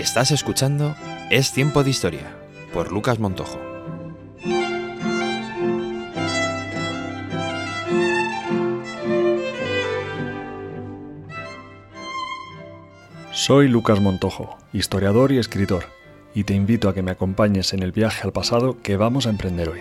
[0.00, 0.96] Estás escuchando
[1.28, 2.34] Es Tiempo de Historia
[2.72, 3.60] por Lucas Montojo.
[13.30, 15.84] Soy Lucas Montojo, historiador y escritor,
[16.34, 19.30] y te invito a que me acompañes en el viaje al pasado que vamos a
[19.30, 19.80] emprender hoy.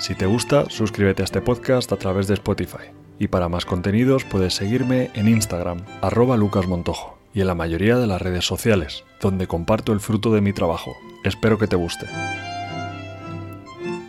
[0.00, 2.90] Si te gusta, suscríbete a este podcast a través de Spotify.
[3.16, 8.06] Y para más contenidos puedes seguirme en Instagram, arroba lucasmontojo, y en la mayoría de
[8.06, 10.96] las redes sociales, donde comparto el fruto de mi trabajo.
[11.24, 12.06] Espero que te guste.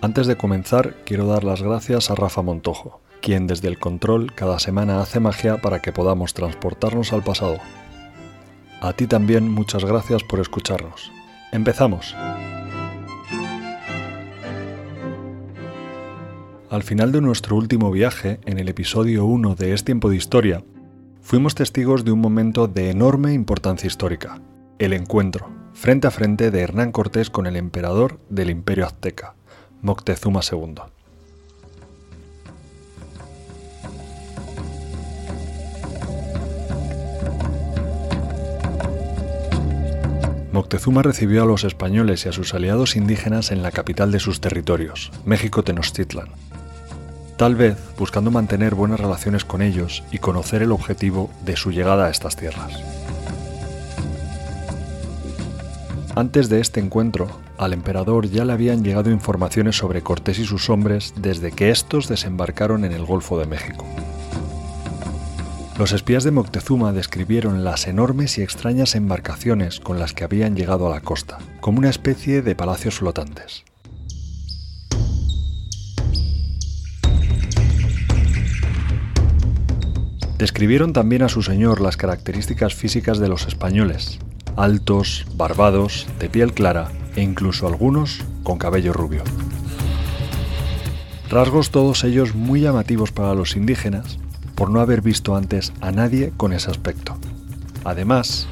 [0.01, 4.59] Antes de comenzar, quiero dar las gracias a Rafa Montojo, quien desde el control cada
[4.59, 7.57] semana hace magia para que podamos transportarnos al pasado.
[8.81, 11.11] A ti también muchas gracias por escucharnos.
[11.51, 12.15] Empezamos.
[16.69, 20.63] Al final de nuestro último viaje, en el episodio 1 de Es tiempo de historia,
[21.25, 24.39] fuimos testigos de un momento de enorme importancia histórica,
[24.77, 29.33] el encuentro, frente a frente de Hernán Cortés con el emperador del imperio azteca,
[29.81, 30.75] Moctezuma II.
[40.51, 44.41] Moctezuma recibió a los españoles y a sus aliados indígenas en la capital de sus
[44.41, 46.29] territorios, México Tenochtitlan,
[47.37, 52.07] tal vez buscando mantener buenas relaciones con ellos y conocer el objetivo de su llegada
[52.07, 52.71] a estas tierras.
[56.15, 60.69] Antes de este encuentro, al emperador ya le habían llegado informaciones sobre Cortés y sus
[60.69, 63.85] hombres desde que estos desembarcaron en el Golfo de México.
[65.77, 70.87] Los espías de Moctezuma describieron las enormes y extrañas embarcaciones con las que habían llegado
[70.87, 73.65] a la costa, como una especie de palacios flotantes.
[80.37, 84.19] Describieron también a su señor las características físicas de los españoles,
[84.57, 89.23] altos, barbados, de piel clara e incluso algunos con cabello rubio.
[91.29, 94.19] Rasgos todos ellos muy llamativos para los indígenas
[94.55, 97.17] por no haber visto antes a nadie con ese aspecto.
[97.85, 98.47] Además,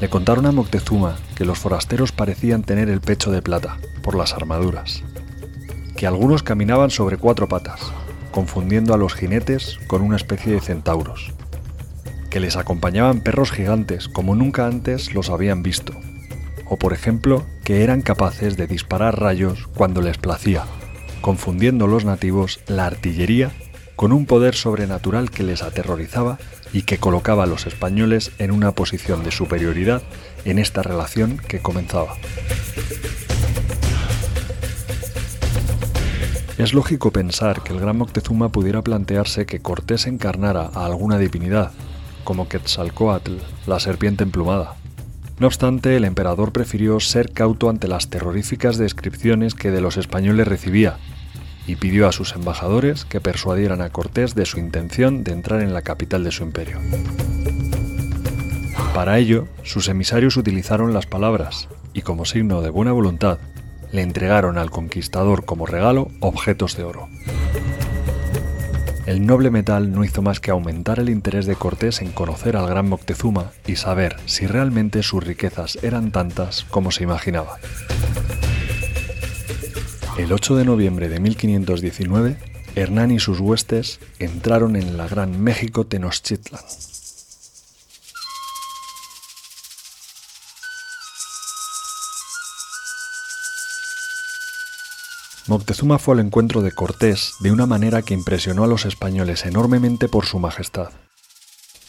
[0.00, 4.32] le contaron a Moctezuma que los forasteros parecían tener el pecho de plata por las
[4.34, 5.02] armaduras,
[5.96, 7.80] que algunos caminaban sobre cuatro patas,
[8.38, 11.32] confundiendo a los jinetes con una especie de centauros,
[12.30, 15.92] que les acompañaban perros gigantes como nunca antes los habían visto,
[16.64, 20.66] o por ejemplo que eran capaces de disparar rayos cuando les placía,
[21.20, 23.50] confundiendo los nativos la artillería
[23.96, 26.38] con un poder sobrenatural que les aterrorizaba
[26.72, 30.00] y que colocaba a los españoles en una posición de superioridad
[30.44, 32.14] en esta relación que comenzaba.
[36.58, 41.70] Es lógico pensar que el gran Moctezuma pudiera plantearse que Cortés encarnara a alguna divinidad,
[42.24, 43.34] como Quetzalcoatl,
[43.68, 44.74] la serpiente emplumada.
[45.38, 50.48] No obstante, el emperador prefirió ser cauto ante las terroríficas descripciones que de los españoles
[50.48, 50.96] recibía,
[51.68, 55.72] y pidió a sus embajadores que persuadieran a Cortés de su intención de entrar en
[55.72, 56.80] la capital de su imperio.
[58.94, 63.38] Para ello, sus emisarios utilizaron las palabras y como signo de buena voluntad,
[63.92, 67.08] le entregaron al conquistador como regalo objetos de oro.
[69.06, 72.68] El noble metal no hizo más que aumentar el interés de Cortés en conocer al
[72.68, 77.56] gran Moctezuma y saber si realmente sus riquezas eran tantas como se imaginaba.
[80.18, 82.36] El 8 de noviembre de 1519,
[82.74, 86.60] Hernán y sus huestes entraron en la Gran México Tenochtitlan.
[95.48, 100.06] Moctezuma fue al encuentro de Cortés de una manera que impresionó a los españoles enormemente
[100.06, 100.90] por su majestad.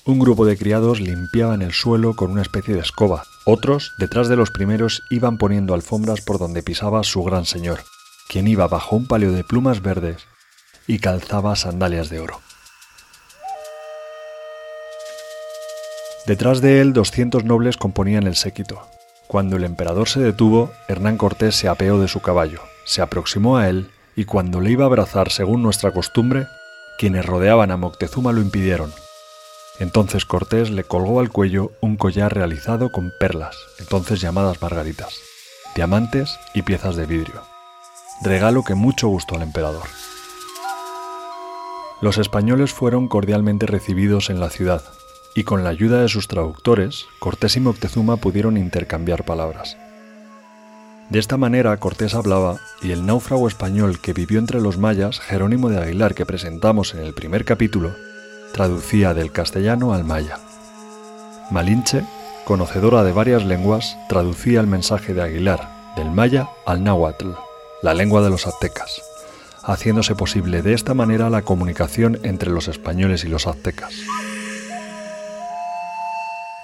[0.06, 4.38] Un grupo de criados limpiaban el suelo con una especie de escoba, otros, detrás de
[4.38, 7.82] los primeros, iban poniendo alfombras por donde pisaba su gran señor,
[8.30, 10.24] quien iba bajo un palio de plumas verdes
[10.88, 12.40] y calzaba sandalias de oro.
[16.26, 18.82] Detrás de él 200 nobles componían el séquito.
[19.28, 23.70] Cuando el emperador se detuvo, Hernán Cortés se apeó de su caballo, se aproximó a
[23.70, 26.48] él y cuando le iba a abrazar según nuestra costumbre,
[26.98, 28.92] quienes rodeaban a Moctezuma lo impidieron.
[29.80, 35.20] Entonces Cortés le colgó al cuello un collar realizado con perlas, entonces llamadas margaritas,
[35.76, 37.44] diamantes y piezas de vidrio
[38.22, 39.88] regalo que mucho gustó al emperador.
[42.02, 44.84] Los españoles fueron cordialmente recibidos en la ciudad,
[45.36, 49.78] y con la ayuda de sus traductores, Cortés y Moctezuma pudieron intercambiar palabras.
[51.10, 55.70] De esta manera Cortés hablaba y el náufrago español que vivió entre los mayas, Jerónimo
[55.70, 57.96] de Aguilar, que presentamos en el primer capítulo,
[58.54, 60.38] traducía del castellano al maya.
[61.50, 62.04] Malinche
[62.46, 67.32] conocedora de varias lenguas, traducía el mensaje de Aguilar del maya al náhuatl,
[67.82, 69.02] la lengua de los aztecas,
[69.64, 73.94] haciéndose posible de esta manera la comunicación entre los españoles y los aztecas.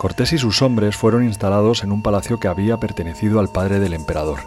[0.05, 3.95] Cortés y sus hombres fueron instalados en un palacio que había pertenecido al padre del
[3.95, 4.37] emperador.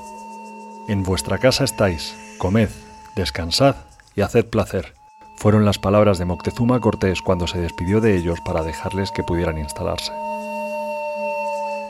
[0.87, 2.69] En vuestra casa estáis, comed,
[3.17, 3.75] descansad
[4.15, 4.95] y haced placer,
[5.37, 9.59] fueron las palabras de Moctezuma Cortés cuando se despidió de ellos para dejarles que pudieran
[9.59, 10.13] instalarse.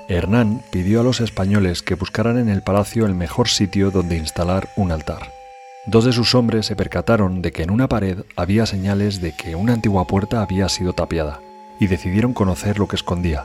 [0.08, 4.70] Hernán pidió a los españoles que buscaran en el palacio el mejor sitio donde instalar
[4.76, 5.30] un altar.
[5.84, 9.56] Dos de sus hombres se percataron de que en una pared había señales de que
[9.56, 11.40] una antigua puerta había sido tapiada
[11.78, 13.44] y decidieron conocer lo que escondía.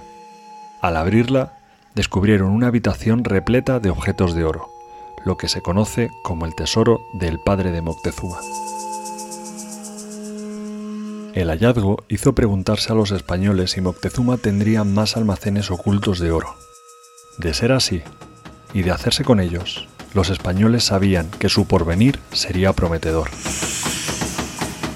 [0.83, 1.53] Al abrirla,
[1.95, 4.67] descubrieron una habitación repleta de objetos de oro,
[5.23, 8.37] lo que se conoce como el tesoro del padre de Moctezuma.
[11.33, 16.53] El hallazgo hizo preguntarse a los españoles si Moctezuma tendría más almacenes ocultos de oro.
[17.37, 18.01] De ser así,
[18.73, 23.29] y de hacerse con ellos, los españoles sabían que su porvenir sería prometedor.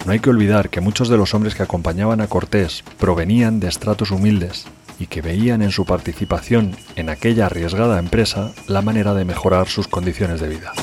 [0.06, 3.70] No hay que olvidar que muchos de los hombres que acompañaban a Cortés provenían de
[3.70, 4.66] estratos humildes
[5.00, 9.88] y que veían en su participación en aquella arriesgada empresa la manera de mejorar sus
[9.88, 10.74] condiciones de vida.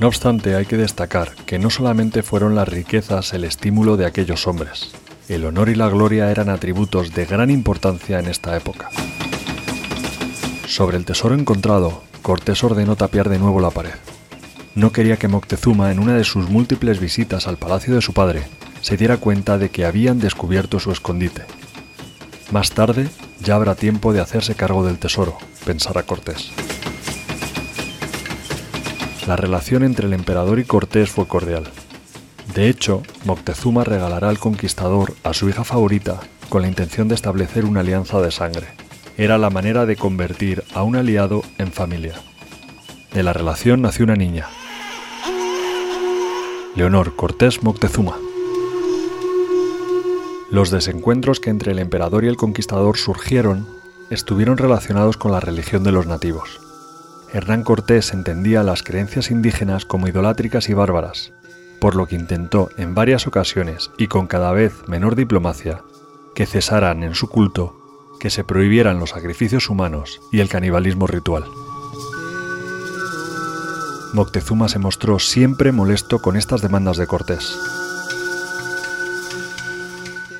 [0.00, 4.46] No obstante, hay que destacar que no solamente fueron las riquezas el estímulo de aquellos
[4.46, 4.92] hombres,
[5.28, 8.90] el honor y la gloria eran atributos de gran importancia en esta época.
[10.66, 13.94] Sobre el tesoro encontrado, Cortés ordenó tapiar de nuevo la pared
[14.76, 18.42] no quería que Moctezuma, en una de sus múltiples visitas al palacio de su padre,
[18.82, 21.46] se diera cuenta de que habían descubierto su escondite.
[22.50, 23.08] Más tarde,
[23.40, 26.50] ya habrá tiempo de hacerse cargo del tesoro, pensará Cortés.
[29.26, 31.64] La relación entre el emperador y Cortés fue cordial.
[32.54, 37.64] De hecho, Moctezuma regalará al conquistador a su hija favorita con la intención de establecer
[37.64, 38.68] una alianza de sangre.
[39.18, 42.14] Era la manera de convertir a un aliado en familia.
[43.12, 44.46] De la relación nació una niña,
[46.76, 48.25] Leonor Cortés Moctezuma.
[50.50, 53.66] Los desencuentros que entre el emperador y el conquistador surgieron
[54.10, 56.60] estuvieron relacionados con la religión de los nativos.
[57.32, 61.32] Hernán Cortés entendía las creencias indígenas como idolátricas y bárbaras,
[61.80, 65.82] por lo que intentó en varias ocasiones y con cada vez menor diplomacia
[66.36, 67.76] que cesaran en su culto,
[68.20, 71.44] que se prohibieran los sacrificios humanos y el canibalismo ritual.
[74.14, 77.58] Moctezuma se mostró siempre molesto con estas demandas de Cortés.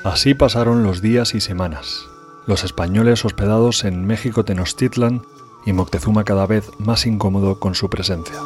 [0.06, 2.06] Así pasaron los días y semanas,
[2.46, 5.22] los españoles hospedados en México Tenochtitlan
[5.66, 8.36] y Moctezuma cada vez más incómodo con su presencia.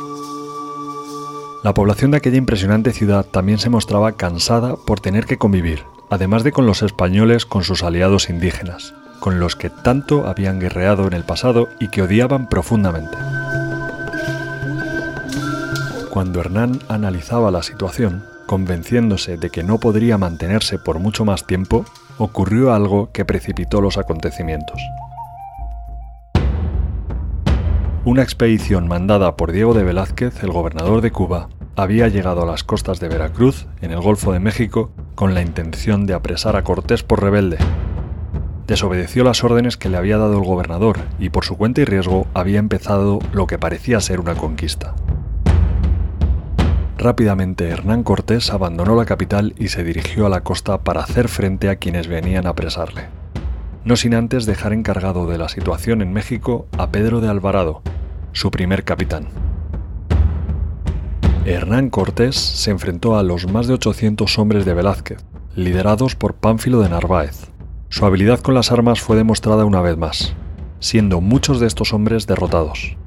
[1.63, 6.45] La población de aquella impresionante ciudad también se mostraba cansada por tener que convivir, además
[6.45, 11.13] de con los españoles con sus aliados indígenas, con los que tanto habían guerreado en
[11.13, 13.19] el pasado y que odiaban profundamente.
[16.09, 21.85] Cuando Hernán analizaba la situación, convenciéndose de que no podría mantenerse por mucho más tiempo,
[22.19, 24.83] ocurrió algo que precipitó los acontecimientos.
[28.05, 32.65] Una expedición mandada por Diego de Velázquez, el gobernador de Cuba, había llegado a las
[32.65, 37.05] costas de Veracruz, en el Golfo de México, con la intención de apresar a Cortés
[37.05, 37.59] por rebelde.
[38.67, 42.27] Desobedeció las órdenes que le había dado el gobernador y por su cuenta y riesgo
[42.35, 44.97] había empezado lo que parecía ser una conquista.
[47.01, 51.71] Rápidamente Hernán Cortés abandonó la capital y se dirigió a la costa para hacer frente
[51.71, 53.07] a quienes venían a apresarle.
[53.87, 57.81] No sin antes dejar encargado de la situación en México a Pedro de Alvarado,
[58.33, 59.29] su primer capitán.
[61.47, 66.83] Hernán Cortés se enfrentó a los más de 800 hombres de Velázquez, liderados por Pánfilo
[66.83, 67.49] de Narváez.
[67.89, 70.35] Su habilidad con las armas fue demostrada una vez más,
[70.81, 72.99] siendo muchos de estos hombres derrotados.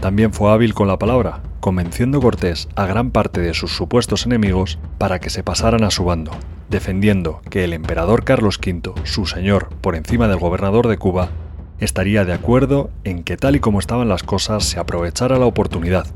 [0.00, 4.78] También fue hábil con la palabra, convenciendo Cortés a gran parte de sus supuestos enemigos
[4.98, 6.32] para que se pasaran a su bando,
[6.68, 11.30] defendiendo que el emperador Carlos V, su señor por encima del gobernador de Cuba,
[11.78, 16.06] estaría de acuerdo en que tal y como estaban las cosas se aprovechara la oportunidad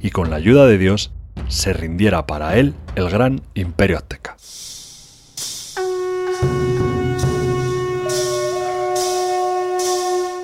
[0.00, 1.12] y con la ayuda de Dios
[1.48, 4.36] se rindiera para él el gran imperio azteca.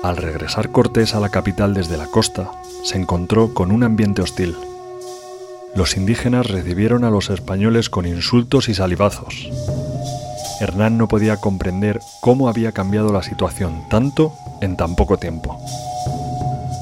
[0.05, 2.51] Al regresar Cortés a la capital desde la costa,
[2.83, 4.55] se encontró con un ambiente hostil.
[5.73, 9.49] Los indígenas recibieron a los españoles con insultos y salivazos.
[10.61, 14.31] Hernán no podía comprender cómo había cambiado la situación tanto
[14.61, 15.59] en tan poco tiempo.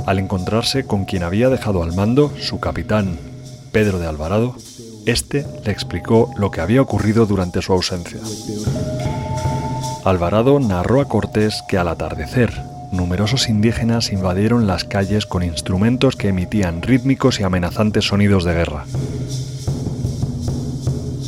[0.06, 3.18] Al encontrarse con quien había dejado al mando, su capitán,
[3.72, 4.54] Pedro de Alvarado,
[5.06, 8.20] este le explicó lo que había ocurrido durante su ausencia.
[10.04, 16.30] Alvarado narró a Cortés que al atardecer numerosos indígenas invadieron las calles con instrumentos que
[16.30, 18.86] emitían rítmicos y amenazantes sonidos de guerra.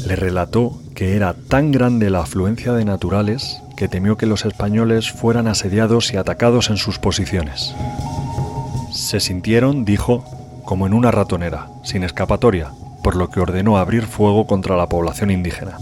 [0.07, 5.11] Le relató que era tan grande la afluencia de naturales que temió que los españoles
[5.11, 7.73] fueran asediados y atacados en sus posiciones.
[8.93, 10.23] Se sintieron, dijo,
[10.63, 12.71] como en una ratonera, sin escapatoria,
[13.03, 15.77] por lo que ordenó abrir fuego contra la población indígena.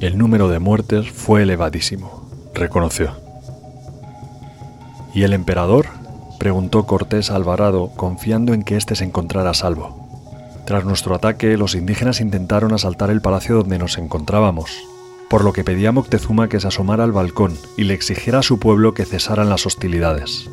[0.00, 3.29] El número de muertes fue elevadísimo, reconoció.
[5.12, 5.86] ¿Y el emperador?
[6.38, 10.08] preguntó Cortés a Alvarado, confiando en que éste se encontrara a salvo.
[10.66, 14.70] Tras nuestro ataque, los indígenas intentaron asaltar el palacio donde nos encontrábamos,
[15.28, 18.42] por lo que pedí a Moctezuma que se asomara al balcón y le exigiera a
[18.42, 20.48] su pueblo que cesaran las hostilidades.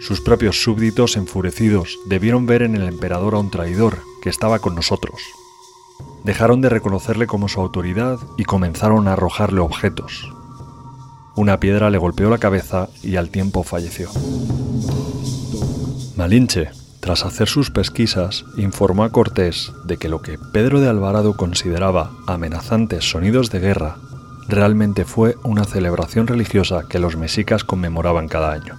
[0.00, 4.74] Sus propios súbditos, enfurecidos, debieron ver en el emperador a un traidor que estaba con
[4.74, 5.22] nosotros.
[6.24, 10.31] Dejaron de reconocerle como su autoridad y comenzaron a arrojarle objetos.
[11.34, 14.10] Una piedra le golpeó la cabeza y al tiempo falleció.
[16.16, 16.70] Malinche,
[17.00, 22.12] tras hacer sus pesquisas, informó a Cortés de que lo que Pedro de Alvarado consideraba
[22.26, 23.96] amenazantes sonidos de guerra
[24.46, 28.76] realmente fue una celebración religiosa que los mexicas conmemoraban cada año.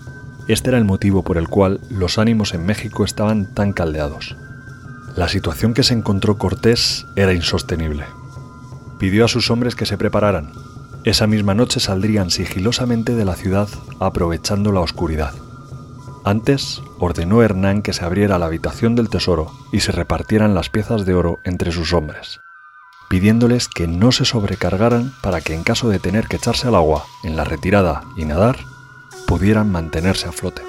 [0.48, 4.36] Este era el motivo por el cual los ánimos en México estaban tan caldeados.
[5.16, 8.06] La situación que se encontró Cortés era insostenible.
[9.00, 10.52] Pidió a sus hombres que se prepararan.
[11.06, 13.68] Esa misma noche saldrían sigilosamente de la ciudad
[14.00, 15.34] aprovechando la oscuridad.
[16.24, 21.06] Antes ordenó Hernán que se abriera la habitación del tesoro y se repartieran las piezas
[21.06, 22.40] de oro entre sus hombres,
[23.10, 27.04] pidiéndoles que no se sobrecargaran para que en caso de tener que echarse al agua
[27.24, 28.60] en la retirada y nadar,
[29.28, 30.62] pudieran mantenerse a flote.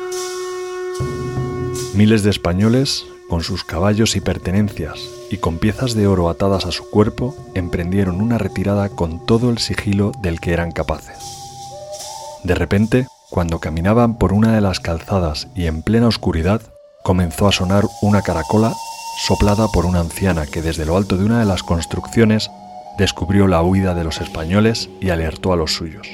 [1.95, 4.99] Miles de españoles, con sus caballos y pertenencias
[5.35, 9.59] y con piezas de oro atadas a su cuerpo, emprendieron una retirada con todo el
[9.59, 11.19] sigilo del que eran capaces.
[12.45, 16.63] De repente, cuando caminaban por una de las calzadas y en plena oscuridad,
[17.03, 18.75] comenzó a sonar una caracola
[19.27, 22.49] soplada por una anciana que desde lo alto de una de las construcciones
[22.97, 26.07] descubrió la huida de los españoles y alertó a los suyos.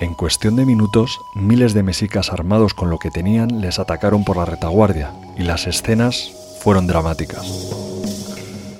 [0.00, 4.38] En cuestión de minutos, miles de mexicas armados con lo que tenían les atacaron por
[4.38, 7.87] la retaguardia y las escenas fueron dramáticas.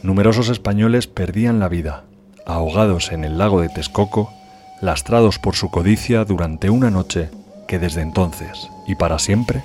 [0.02, 2.04] Numerosos españoles perdían la vida,
[2.46, 4.32] ahogados en el lago de Texcoco,
[4.80, 7.30] lastrados por su codicia durante una noche
[7.66, 9.62] que desde entonces y para siempre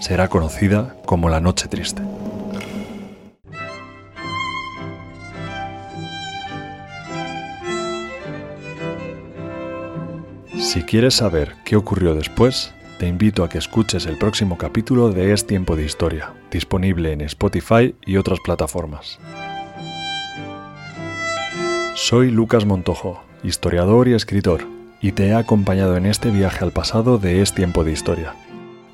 [0.00, 2.02] será conocida como la Noche Triste.
[10.56, 15.32] Si quieres saber qué ocurrió después, te invito a que escuches el próximo capítulo de
[15.32, 19.18] Es Tiempo de Historia, disponible en Spotify y otras plataformas.
[21.96, 24.66] Soy Lucas Montojo, historiador y escritor,
[25.00, 28.34] y te he acompañado en este viaje al pasado de Es Tiempo de Historia.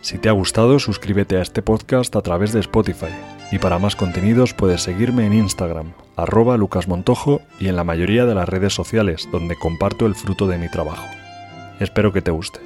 [0.03, 3.09] Si te ha gustado, suscríbete a este podcast a través de Spotify,
[3.51, 8.35] y para más contenidos puedes seguirme en Instagram, arroba lucasmontojo y en la mayoría de
[8.35, 11.07] las redes sociales donde comparto el fruto de mi trabajo.
[11.81, 12.61] Espero que te guste.